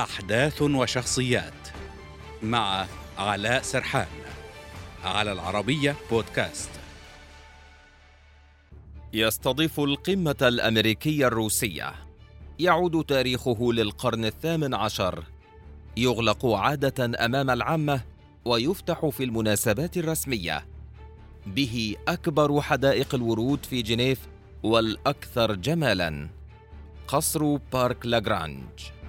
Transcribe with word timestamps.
أحداث 0.00 0.62
وشخصيات 0.62 1.68
مع 2.42 2.86
علاء 3.18 3.62
سرحان 3.62 4.06
على 5.04 5.32
العربية 5.32 5.96
بودكاست. 6.10 6.70
يستضيف 9.12 9.80
القمة 9.80 10.36
الأمريكية 10.42 11.26
الروسية. 11.26 11.94
يعود 12.58 13.04
تاريخه 13.04 13.72
للقرن 13.72 14.24
الثامن 14.24 14.74
عشر. 14.74 15.24
يغلق 15.96 16.46
عادة 16.46 17.24
أمام 17.24 17.50
العامة 17.50 18.00
ويفتح 18.44 19.06
في 19.06 19.24
المناسبات 19.24 19.96
الرسمية. 19.96 20.66
به 21.46 21.96
أكبر 22.08 22.60
حدائق 22.60 23.14
الورود 23.14 23.66
في 23.66 23.82
جنيف 23.82 24.18
والأكثر 24.62 25.54
جمالاً. 25.54 26.28
قصر 27.08 27.56
بارك 27.72 28.06
لاغرانج 28.06 28.99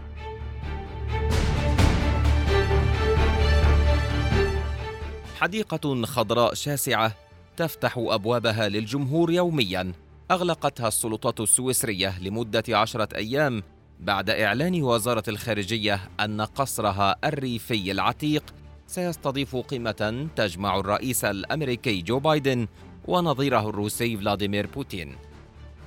حديقة 5.41 6.05
خضراء 6.05 6.53
شاسعة 6.53 7.15
تفتح 7.57 7.97
أبوابها 7.97 8.69
للجمهور 8.69 9.31
يومياً 9.31 9.93
أغلقتها 10.31 10.87
السلطات 10.87 11.39
السويسرية 11.39 12.19
لمدة 12.19 12.63
عشرة 12.69 13.15
أيام 13.15 13.63
بعد 13.99 14.29
إعلان 14.29 14.83
وزارة 14.83 15.23
الخارجية 15.27 16.09
أن 16.19 16.41
قصرها 16.41 17.15
الريفي 17.23 17.91
العتيق 17.91 18.43
سيستضيف 18.87 19.55
قمة 19.55 20.27
تجمع 20.35 20.79
الرئيس 20.79 21.25
الأمريكي 21.25 22.01
جو 22.01 22.19
بايدن 22.19 22.67
ونظيره 23.07 23.69
الروسي 23.69 24.17
فلاديمير 24.17 24.67
بوتين. 24.67 25.15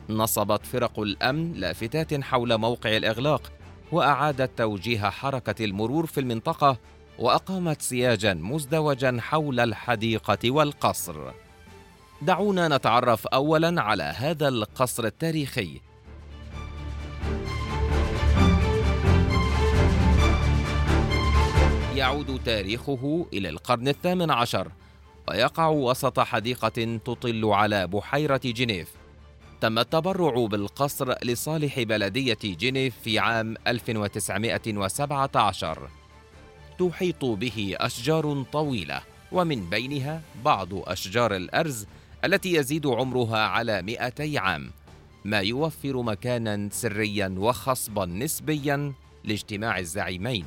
نصبت 0.09 0.67
فرق 0.67 1.01
الأمن 1.01 1.53
لافتات 1.53 2.21
حول 2.23 2.59
موقع 2.59 2.97
الإغلاق 2.97 3.53
وأعادت 3.93 4.59
توجيه 4.59 5.11
حركة 5.11 5.65
المرور 5.65 6.07
في 6.07 6.21
المنطقة 6.21 6.79
وأقامت 7.19 7.83
سياجا 7.83 8.35
مزدوجا 8.35 9.19
حول 9.21 9.61
الحديقة 9.61 10.51
والقصر. 10.51 11.33
دعونا 12.23 12.69
نتعرف 12.69 13.27
أولا 13.27 13.83
على 13.83 14.03
هذا 14.03 14.49
القصر 14.49 15.05
التاريخي. 15.05 15.81
يعود 21.95 22.41
تاريخه 22.45 23.27
إلى 23.33 23.49
القرن 23.49 23.89
الثامن 23.89 24.31
عشر 24.31 24.69
ويقع 25.29 25.69
وسط 25.69 26.21
حديقة 26.21 26.99
تطل 27.05 27.45
على 27.45 27.87
بحيرة 27.87 28.41
جنيف. 28.45 28.89
تم 29.61 29.79
التبرع 29.79 30.47
بالقصر 30.47 31.15
لصالح 31.25 31.83
بلدية 31.83 32.39
جنيف 32.45 32.95
في 33.05 33.19
عام 33.19 33.55
1917 33.67 35.89
تحيط 36.79 37.25
به 37.25 37.77
أشجار 37.81 38.45
طويلة 38.53 39.01
ومن 39.33 39.71
بينها 39.71 40.23
بعض 40.45 40.69
أشجار 40.73 41.37
الأرز 41.37 41.87
التي 42.25 42.55
يزيد 42.55 42.87
عمرها 42.87 43.39
على 43.39 43.83
200 43.83 44.39
عام. 44.39 44.71
ما 45.25 45.39
يوفر 45.39 46.03
مكانا 46.03 46.69
سريا 46.73 47.35
وخصبا 47.39 48.07
نسبيا 48.07 48.93
لاجتماع 49.25 49.79
الزعيمين 49.79 50.45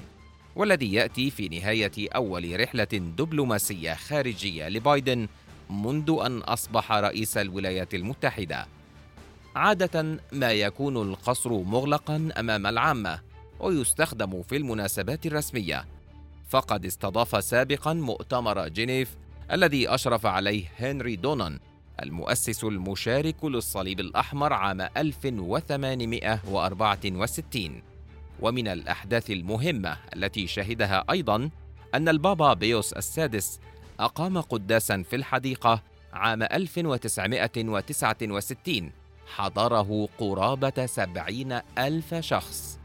والذي 0.55 0.93
يأتي 0.93 1.29
في 1.31 1.49
نهاية 1.49 1.91
أول 2.15 2.59
رحلة 2.59 2.83
دبلوماسية 3.17 3.93
خارجية 3.93 4.69
لبايدن 4.69 5.27
منذ 5.69 6.17
أن 6.25 6.37
أصبح 6.37 6.91
رئيس 6.91 7.37
الولايات 7.37 7.95
المتحدة. 7.95 8.67
عادة 9.55 10.19
ما 10.31 10.51
يكون 10.51 10.97
القصر 10.97 11.49
مغلقا 11.49 12.29
أمام 12.39 12.67
العامة 12.67 13.19
ويستخدم 13.59 14.43
في 14.43 14.57
المناسبات 14.57 15.25
الرسمية. 15.25 15.85
فقد 16.47 16.85
استضاف 16.85 17.43
سابقا 17.43 17.93
مؤتمر 17.93 18.67
جنيف 18.67 19.15
الذي 19.51 19.89
أشرف 19.89 20.25
عليه 20.25 20.65
هنري 20.79 21.15
دونان 21.15 21.59
المؤسس 22.03 22.63
المشارك 22.63 23.45
للصليب 23.45 23.99
الأحمر 23.99 24.53
عام 24.53 24.81
1864 24.81 27.81
ومن 28.39 28.67
الأحداث 28.67 29.31
المهمة 29.31 29.97
التي 30.15 30.47
شهدها 30.47 31.03
أيضا 31.11 31.49
أن 31.95 32.09
البابا 32.09 32.53
بيوس 32.53 32.93
السادس 32.93 33.59
أقام 33.99 34.41
قداسا 34.41 35.03
في 35.09 35.15
الحديقة 35.15 35.81
عام 36.13 36.43
1969 36.43 38.91
حضره 39.35 40.09
قرابة 40.17 40.85
سبعين 40.85 41.59
ألف 41.77 42.15
شخص. 42.15 42.79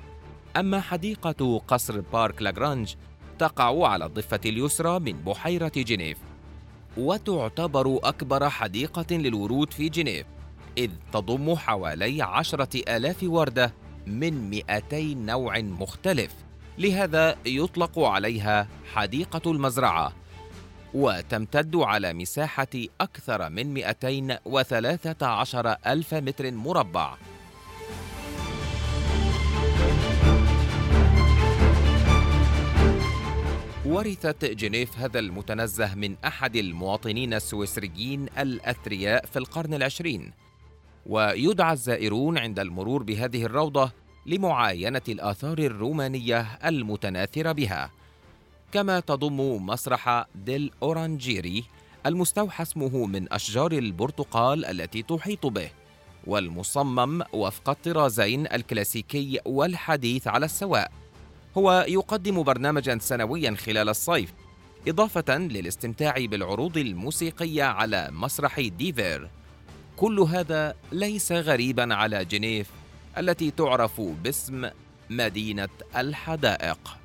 أما 0.56 0.81
حديقة 0.81 1.62
قصر 1.69 2.00
بارك 2.00 2.42
لاغرانج 2.42 2.94
تقع 3.42 3.88
على 3.88 4.04
الضفة 4.04 4.41
اليسرى 4.47 4.98
من 4.98 5.12
بحيرة 5.12 5.72
جنيف 5.76 6.19
وتعتبر 6.97 8.00
أكبر 8.04 8.48
حديقة 8.48 9.16
للورود 9.16 9.72
في 9.72 9.88
جنيف 9.88 10.26
إذ 10.78 10.91
تضم 11.12 11.56
حوالي 11.56 12.22
عشرة 12.22 12.97
آلاف 12.97 13.16
وردة 13.22 13.75
من 14.06 14.50
200 14.50 15.14
نوع 15.14 15.58
مختلف 15.58 16.34
لهذا 16.78 17.36
يطلق 17.47 17.98
عليها 17.98 18.69
حديقة 18.94 19.50
المزرعة 19.50 20.12
وتمتد 20.94 21.76
على 21.76 22.12
مساحة 22.12 22.69
أكثر 23.00 23.50
من 23.50 23.74
213 23.74 25.76
ألف 25.86 26.14
متر 26.14 26.50
مربع. 26.50 27.14
ورثت 34.02 34.44
جنيف 34.44 34.98
هذا 34.98 35.18
المتنزه 35.18 35.94
من 35.94 36.16
أحد 36.24 36.56
المواطنين 36.56 37.34
السويسريين 37.34 38.26
الأثرياء 38.38 39.26
في 39.26 39.38
القرن 39.38 39.74
العشرين. 39.74 40.32
ويدعى 41.06 41.72
الزائرون 41.72 42.38
عند 42.38 42.58
المرور 42.58 43.02
بهذه 43.02 43.44
الروضة 43.44 43.92
لمعاينة 44.26 45.02
الآثار 45.08 45.58
الرومانية 45.58 46.58
المتناثرة 46.64 47.52
بها. 47.52 47.91
كما 48.72 49.00
تضم 49.00 49.66
مسرح 49.66 50.26
de 50.34 50.70
l'Orangerie 50.82 51.64
المستوحى 52.06 52.62
اسمه 52.62 53.06
من 53.06 53.32
أشجار 53.32 53.72
البرتقال 53.72 54.64
التي 54.64 55.02
تحيط 55.02 55.46
به 55.46 55.70
والمصمم 56.26 57.22
وفق 57.32 57.70
الطرازين 57.70 58.46
الكلاسيكي 58.46 59.41
والحديث 59.46 60.28
على 60.28 60.44
السواء. 60.44 61.01
هو 61.58 61.84
يقدم 61.88 62.42
برنامجا 62.42 62.98
سنويا 63.00 63.54
خلال 63.54 63.88
الصيف 63.88 64.32
إضافة 64.88 65.38
للاستمتاع 65.38 66.14
بالعروض 66.18 66.76
الموسيقية 66.76 67.62
على 67.62 68.08
مسرح 68.12 68.60
ديفير. 68.60 69.30
كل 69.96 70.20
هذا 70.20 70.74
ليس 70.92 71.32
غريبا 71.32 71.94
على 71.94 72.24
جنيف 72.24 72.70
التي 73.18 73.50
تعرف 73.50 74.00
باسم 74.00 74.70
مدينة 75.10 75.68
الحدائق. 75.96 77.01